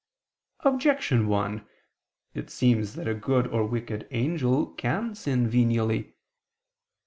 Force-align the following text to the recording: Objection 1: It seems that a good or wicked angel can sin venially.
Objection 0.61 1.27
1: 1.27 1.63
It 2.33 2.49
seems 2.49 2.95
that 2.95 3.07
a 3.07 3.13
good 3.13 3.45
or 3.45 3.67
wicked 3.67 4.07
angel 4.09 4.65
can 4.73 5.13
sin 5.13 5.47
venially. 5.47 6.13